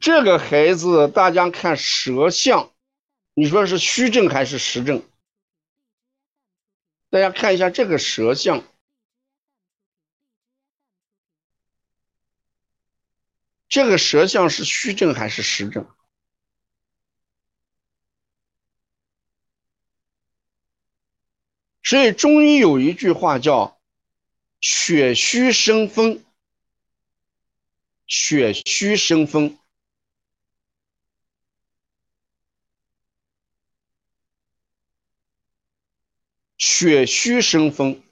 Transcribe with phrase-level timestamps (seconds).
[0.00, 2.72] 这个孩子，大家看舌象，
[3.32, 5.02] 你说是虚症还是实症？
[7.10, 8.64] 大家看一下这个舌象，
[13.68, 15.86] 这个舌象是虚症还是实症？
[21.82, 23.78] 所以中医有一句话叫
[24.60, 26.24] “血虚生风”，
[28.06, 29.58] 血虚生风。
[36.76, 38.02] 血虚生风，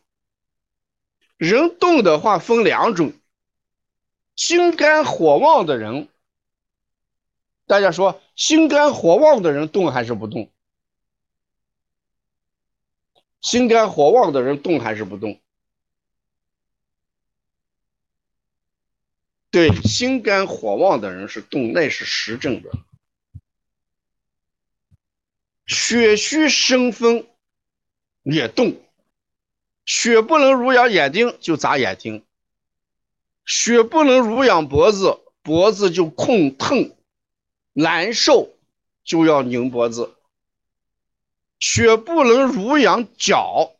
[1.36, 3.12] 人动的话分两种，
[4.36, 6.08] 心肝火旺的人，
[7.66, 10.48] 大家说心肝火旺的人动还是不动？
[13.40, 15.40] 心肝火旺的人动还是不动？
[19.50, 22.70] 对，心肝火旺的人是动，那是实症的。
[25.66, 27.26] 血虚生风。
[28.22, 28.76] 也动，
[29.84, 32.24] 血不能濡养眼睛就眨眼睛，
[33.44, 36.96] 血不能濡养脖子，脖子就痛痛
[37.72, 38.50] 难受，
[39.02, 40.14] 就要拧脖子。
[41.58, 43.72] 血不能濡养脚，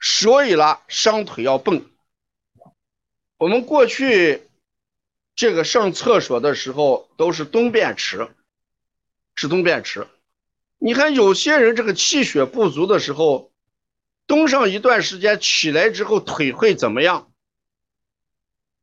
[0.00, 1.84] 所以了伤腿要蹦。
[3.36, 4.48] 我们过去
[5.34, 8.30] 这个上厕所的时候都是蹲便池，
[9.34, 10.06] 是蹲便池。
[10.78, 13.49] 你看有些人这个气血不足的时候。
[14.30, 17.32] 蹲上一段时间，起来之后腿会怎么样？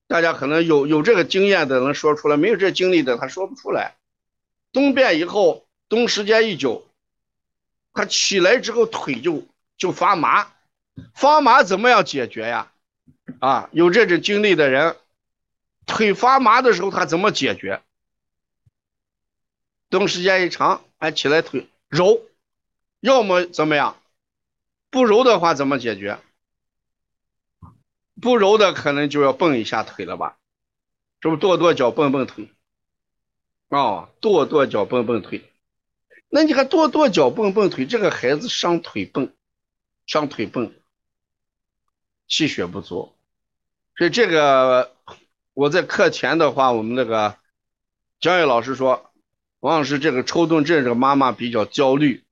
[0.05, 3.95] 大家可能有有这个经验的能说出来，没有这经历的他说不出来。
[4.73, 6.85] 蹲便以后，蹲时间一久，
[7.93, 10.51] 他起来之后腿就就发麻，
[11.13, 12.73] 发麻怎么样解决呀？
[13.39, 14.97] 啊，有这种经历的人，
[15.85, 17.81] 腿发麻的时候他怎么解决？
[19.89, 22.19] 蹲时间一长，哎，起来腿揉，
[22.99, 23.95] 要么怎么样？
[24.89, 26.19] 不揉的话怎么解决？
[28.19, 30.37] 不揉的可能就要蹦一下腿了吧？
[31.21, 32.49] 是不跺跺脚蹦蹦腿？
[33.69, 35.43] 啊，跺跺脚蹦蹦腿。
[36.29, 39.33] 那你看跺跺脚蹦蹦腿，这个孩子伤腿蹦，
[40.05, 40.73] 伤腿蹦，
[42.27, 43.13] 气血不足。
[43.97, 44.95] 所以这个
[45.53, 47.37] 我在课前的话，我们那个
[48.19, 49.11] 江毅老师说，
[49.59, 52.23] 王老师这个抽动症，这个妈妈比较焦虑，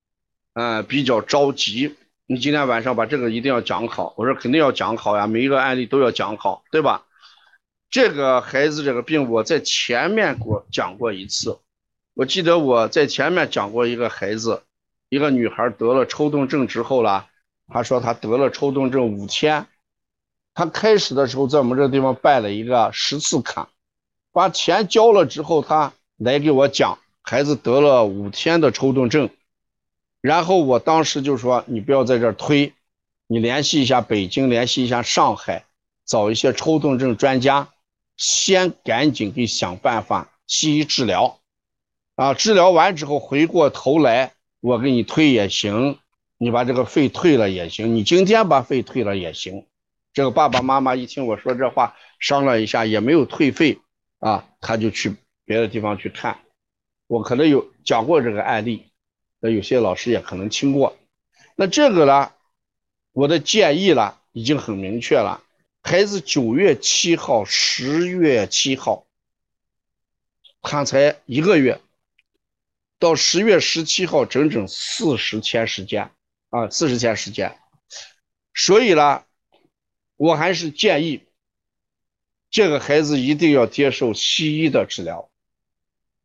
[0.53, 1.95] 嗯，比较着急。
[2.27, 7.05] 你今天晚上把这个一定要讲好，我说肯定要讲好呀，每一个案例都要讲好，对吧？
[7.91, 11.59] 这个孩子这个病我在前面过讲过一次，
[12.15, 14.63] 我记得我在前面讲过一个孩子，
[15.09, 17.27] 一个女孩得了抽动症之后啦，
[17.67, 19.67] 她说她得了抽动症五天，
[20.55, 23.69] 她开始的时候在我们这地方办了一个十次卡，
[24.31, 29.29] 把钱交了之后，她来给我讲孩子得了五天的抽动症。
[30.25, 32.73] 然后我当时就说：“你不要在这儿推，
[33.27, 35.65] 你联系一下北京，联系一下上海，
[36.03, 37.69] 找一些抽动症专家，
[38.17, 41.37] 先赶紧给想办法西医治疗，
[42.15, 44.31] 啊，治疗完之后回过头来
[44.61, 45.99] 我给你推也行，
[46.39, 49.67] 你把这个费退了也行，你今天把费退了也行。”
[50.11, 53.77] 这个爸爸妈妈一听我说这话，商量一下也没有退费
[54.17, 55.15] 啊，他就去
[55.45, 56.39] 别的地方去看。
[57.05, 58.87] 我可能有讲过这个案例。
[59.45, 60.97] 那有些老师也可能听过，
[61.55, 62.31] 那这个呢，
[63.11, 65.43] 我的建议了已经很明确了。
[65.83, 69.05] 孩子九月七号、十月七号，
[70.63, 71.79] 他才一个月，
[72.97, 76.09] 到十月十七号整整四十天时间
[76.49, 77.55] 啊，四十天时间。
[78.55, 79.25] 所以呢，
[80.15, 81.21] 我还是建议
[82.49, 85.29] 这个孩子一定要接受西医的治疗。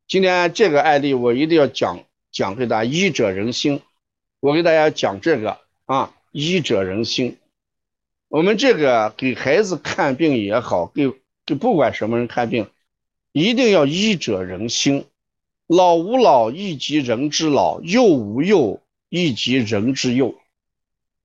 [0.09, 2.03] 今天这个案例我一定要讲。
[2.33, 3.81] 讲给大家，医者仁心。
[4.41, 7.37] 我给大家讲这个啊，医者仁心。
[8.29, 11.13] 我们这个给孩子看病也好，给
[11.45, 12.69] 给不管什么人看病，
[13.33, 15.07] 一定要医者仁心。
[15.66, 20.34] 老吾老以及人之老，幼吾幼以及人之幼。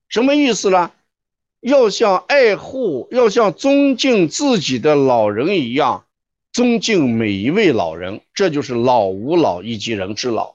[0.07, 0.91] 什么意思呢？
[1.62, 6.06] 要像爱护、要像尊敬自己的老人一样，
[6.51, 8.21] 尊敬每一位老人。
[8.35, 10.54] 这就是老吾老以及人之老。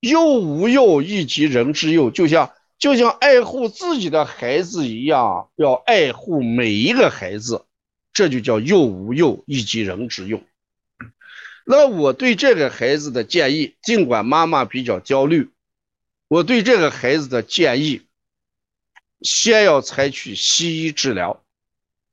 [0.00, 7.64] 幼吾幼以及人之幼，就像就像爱护自己的孩子一样，要爱护每一个孩子，
[8.12, 10.40] 这就叫幼吾幼以及人之幼。
[11.64, 15.50] 那我对这个孩子的建议，尽管妈妈比较焦虑，
[16.28, 18.02] 我对这个孩子的建议，
[19.20, 21.42] 先要采取西医治疗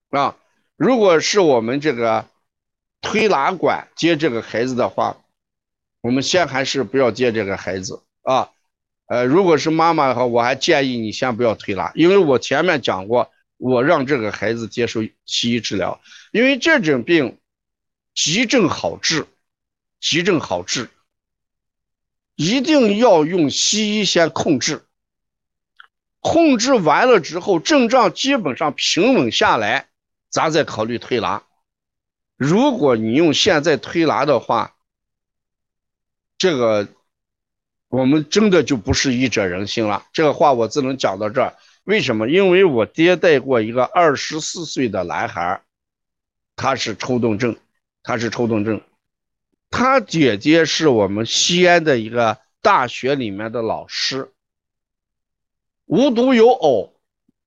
[0.10, 0.36] 啊。
[0.76, 2.26] 如果是我们这个
[3.00, 5.24] 推拿馆接这个孩子的话，
[6.06, 8.52] 我们先还是不要接这个孩子啊。
[9.08, 16.00] 呃，如果是妈妈的话，我还建议你先不要推拿，因为我前面讲过，我让这个孩子接受西医治疗，
[16.32, 17.40] 因为这种病
[18.14, 19.26] 急症好治，
[20.00, 20.92] 急症好治，
[22.36, 24.86] 一定要用西医先控制，
[26.20, 29.88] 控制完了之后，症状基本上平稳下来，
[30.30, 31.42] 咱再考虑推拿。
[32.38, 34.75] 如果你用现在推拿的话，
[36.38, 36.88] 这个。
[37.88, 40.06] 我们真的就不是医者仁心了。
[40.12, 41.54] 这个话我只能讲到这儿。
[41.86, 42.28] 为什么？
[42.28, 45.62] 因为我爹带过一个二十四岁的男孩，
[46.58, 47.56] 他是抽动症，
[48.04, 48.82] 他是抽动症。
[49.70, 54.32] 他姐姐是我们西安的一个大学里面的老师。
[55.86, 56.96] 无独有偶，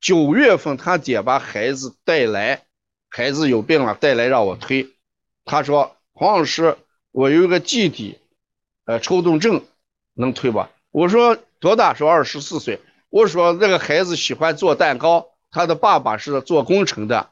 [0.00, 2.62] 九月份他姐把孩子带来，
[3.10, 4.88] 孩子有病了，带来让我推。
[5.44, 6.78] 他说：“黄老师，
[7.10, 8.18] 我有一个弟弟，
[8.88, 9.62] 呃，抽动症。”
[10.20, 10.70] 能推吧？
[10.90, 11.94] 我说多大？
[11.94, 12.80] 说二十四岁。
[13.08, 17.30] 我说那个孩子喜欢做蛋糕，他的爸爸是做工程的。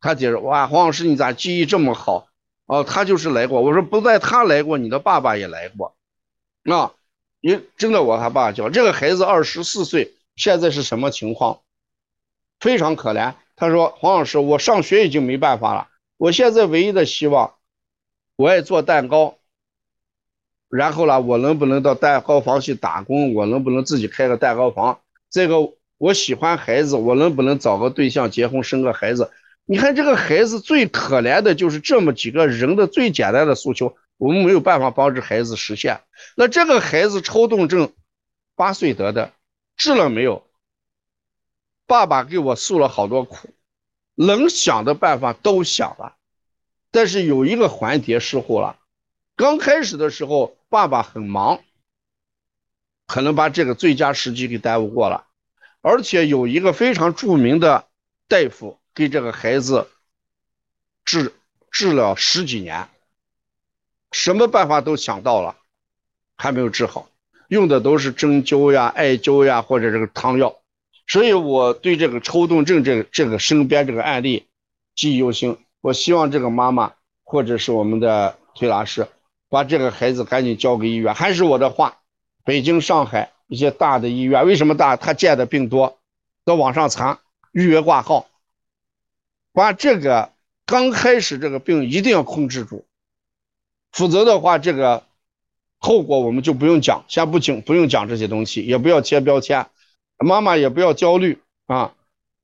[0.00, 2.26] 他姐说：“哇，黄老师你咋记忆这么好？
[2.66, 5.94] 哦，他就是来过。”我说不在他来过，你的爸爸也来过。
[6.64, 6.92] 啊，
[7.40, 11.60] 你真的我他爸叫这个孩子二十四岁，现在是什么情况？
[12.58, 13.34] 非常可怜。
[13.54, 17.54] 他说：“黄老师，我上学已经没办法了，我现在唯一的希望，
[18.34, 19.38] 我爱做蛋糕。”
[20.74, 23.32] 然后呢，我能不能到蛋糕房去打工？
[23.32, 25.00] 我能不能自己开个蛋糕房？
[25.30, 29.30] 这个我喜欢孩子，我能不能找个对象结婚生个孩子？
[29.66, 36.00] 你看这个孩子最可怜的就是这么几个人的最简单的诉求，我们没有办法帮助孩子实现。
[36.36, 37.92] 那这个孩子抽动症，
[38.56, 39.32] 八岁得的，
[39.76, 40.42] 治了没有？
[41.86, 43.50] 爸爸给我诉了好多苦，
[44.16, 46.16] 能想的办法都想了，
[46.90, 48.78] 但是有一个环节失误了。
[49.36, 51.60] 刚开始的时候，爸爸很忙，
[53.06, 55.28] 可能把这个最佳时机给耽误过了。
[55.82, 57.86] 而且有一个非常著名的
[58.26, 59.86] 大夫给这个孩子
[61.04, 61.32] 治
[61.70, 62.88] 治了十几年，
[64.10, 65.54] 什么办法都想到了，
[66.36, 67.08] 还没有治好，
[67.46, 70.56] 用的都是针灸呀、艾灸呀或者这个汤药。
[71.06, 74.48] 所以我对这个抽动症这个这个身边这个案例
[74.96, 75.56] 记忆犹新。
[75.80, 79.06] 我希望这个妈妈或者是我们的推拿师。
[79.54, 81.14] 把这个孩子赶紧交给医院。
[81.14, 81.98] 还是我的话，
[82.42, 84.96] 北京、上海一些大的医院，为什么大？
[84.96, 86.00] 他见的病多，
[86.44, 87.20] 到网上查，
[87.52, 88.26] 预约挂号。
[89.52, 90.32] 把这个
[90.66, 92.84] 刚开始这个病一定要控制住，
[93.92, 95.04] 否则的话，这个
[95.78, 99.68] 后果我们就不用讲，先不讲，不用讲这些东西，也不要贴标签，
[100.18, 101.94] 妈妈也不要焦虑啊。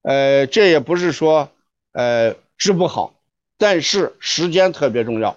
[0.03, 1.51] 呃，这也不是说
[1.91, 3.15] 呃治不好，
[3.59, 5.37] 但是时间特别重要。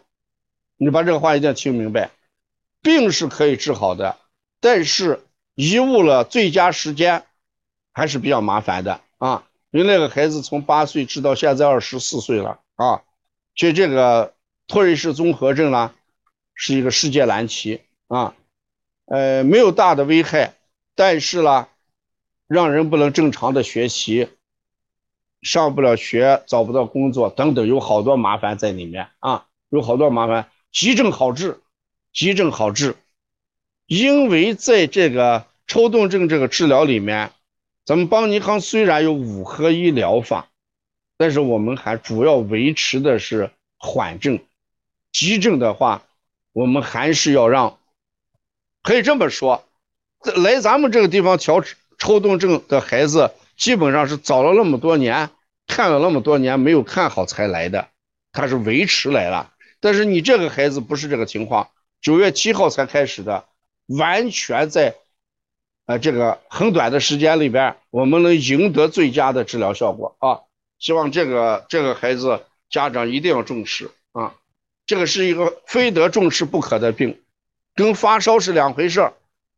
[0.83, 2.11] 你把这个话一定要听明白，
[2.81, 4.17] 病是可以治好的，
[4.59, 5.23] 但是
[5.55, 7.23] 贻误了最佳时间，
[7.93, 9.47] 还是比较麻烦的啊。
[9.71, 13.01] 因为那个孩子从八岁治到现在二十四岁了啊，
[13.55, 14.33] 就这个
[14.67, 15.93] 托瑞氏综合症呢，
[16.53, 17.79] 是一个世界难题
[18.09, 18.35] 啊。
[19.05, 20.53] 呃，没有大的危害，
[20.95, 21.69] 但是呢，
[22.47, 24.27] 让人不能正常的学习，
[25.41, 30.49] 上不了学，找不到工作等等，有好多麻烦在里面啊，有好多麻烦。
[30.73, 31.59] 急症好治，
[32.11, 32.95] 急症好治，
[33.85, 37.31] 因为在这个抽动症这个治疗里面，
[37.85, 40.47] 咱们邦尼康虽然有五合一疗法，
[41.15, 44.39] 但是我们还主要维持的是缓症，
[45.11, 46.01] 急症的话，
[46.53, 47.77] 我们还是要让，
[48.81, 49.63] 可以这么说，
[50.35, 51.63] 来咱们这个地方调
[51.99, 55.29] 抽动症的孩子，基本上是找了那么多年，
[55.67, 57.89] 看了那么多年没有看好才来的，
[58.31, 59.52] 他是维持来了。
[59.83, 61.69] 但是你这个孩子不是这个情况，
[62.01, 63.43] 九月七号才开始的，
[63.85, 64.95] 完全在，
[65.87, 70.39] 呃，这个很短的时间里边，我们能赢得最佳的治疗效果啊！
[70.79, 74.35] 希望这个这个孩子家长一定要重视啊！
[74.85, 77.19] 这个是一个非得重视不可的病，
[77.75, 79.11] 跟发烧是两回事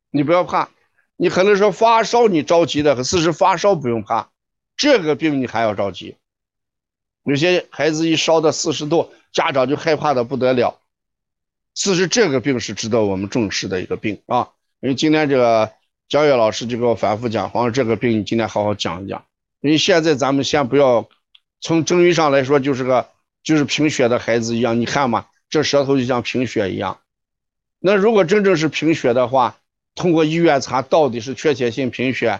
[0.09, 0.69] 你不要怕，
[1.17, 4.31] 你可能说发烧你着急的，可事实发烧不用怕，
[4.75, 6.15] 这个病你还要着急。
[7.25, 9.11] 有些孩子一烧到四十度。
[9.35, 10.79] 家长就害怕的不得了，
[11.73, 14.51] 其实这个病是值得我们重视的一个病啊。
[14.79, 15.73] 因为今天这个
[16.07, 19.25] 焦月老师就给我反复讲，黄这个病你今天好好讲一讲。
[19.59, 21.09] 因为现在咱们先不要
[21.59, 23.09] 从中医上来说，就是个
[23.43, 27.01] 就是贫血的孩子一样，你看嘛，这舌头就像贫血一样。
[27.79, 29.57] 那如果真正是贫血的话，
[29.95, 32.39] 通过医院查到底是缺铁性贫血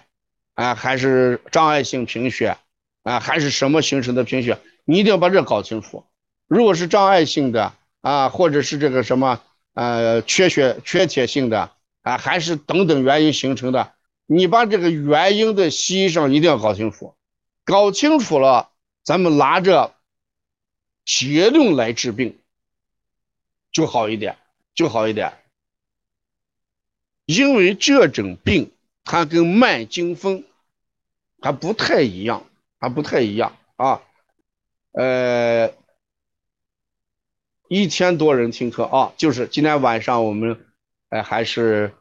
[0.54, 2.56] 啊，还是障碍性贫血
[3.04, 6.06] 啊，还是什么形成的贫血，你一定要把这搞清楚。
[6.48, 9.42] 如果是障碍性的啊，或者是这个什么
[9.74, 11.72] 呃缺血缺铁性的
[12.04, 13.92] 啊，还是等等原因形成的？
[14.27, 17.15] 你把这个原因的西医上一定要搞清楚，
[17.63, 18.70] 搞清楚了，
[19.04, 19.94] 咱们拿着
[21.04, 22.39] 结论来治病
[23.72, 24.38] 就好一点，
[24.74, 25.34] 就好一点。
[27.25, 28.72] 因为这种病
[29.04, 30.44] 它跟慢惊风
[31.42, 32.46] 还不太一样，
[32.80, 34.01] 还不太一样啊。
[34.97, 35.71] 呃，
[37.67, 40.65] 一千多人听课啊，就是今天晚上我们
[41.09, 41.93] 哎还是。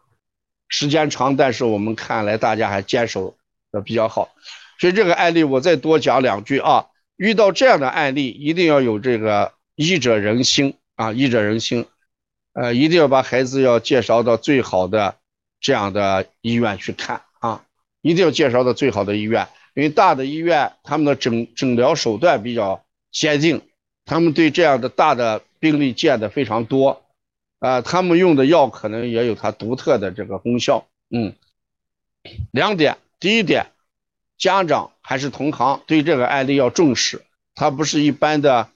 [0.67, 3.37] 时间长，但是我们看来大家还坚守
[3.71, 4.35] 的比较好，
[4.81, 6.87] 所以这个案例我再多讲两句啊。
[7.17, 11.87] 遇到这样的案例，一定要有这个医者仁心啊，医者仁心，
[12.55, 15.17] 呃，一定要把孩子要介绍到最好的
[15.61, 17.65] 这样的医院去看啊，
[18.01, 22.84] 一定要介绍到最好的医院，因为大的医院他们的诊诊疗手段比较
[23.15, 23.63] 先进，
[24.05, 27.03] 他们对这样的大的病例见的非常多。
[27.61, 30.87] 啊，他们用的药可能也有它独特的这个功效。
[31.09, 31.33] 嗯，
[32.51, 33.69] 两点，第一点，
[34.37, 38.69] 家长还是同行对这个案例要重视，它不是一般的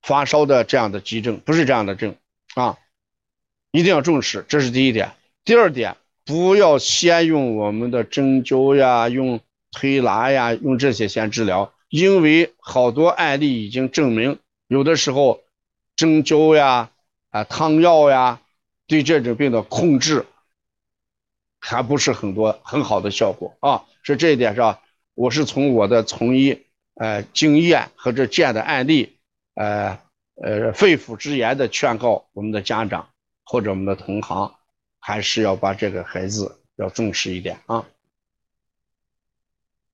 [0.00, 2.14] 发烧的这样的急症，不是这样的症
[2.54, 2.78] 啊，
[3.72, 5.10] 一定要重视，这是第一点。
[5.44, 9.40] 第二点，不要先用我们的针灸呀，用
[9.72, 15.42] 推拿呀，用这些先治疗，因为好多案例已经证明，有的时候
[15.96, 16.90] 针灸呀。
[17.30, 18.40] 啊，汤药呀，
[18.86, 20.24] 对这种病的控制
[21.60, 23.84] 还不是很多很好的效果啊。
[24.02, 24.80] 是这一点上，
[25.12, 26.64] 我是从我的从医
[26.94, 29.18] 呃经验和这见的案例，
[29.56, 29.98] 呃
[30.42, 33.10] 呃肺腑之言的劝告我们的家长
[33.44, 34.54] 或者我们的同行，
[34.98, 37.84] 还是要把这个孩子要重视一点啊。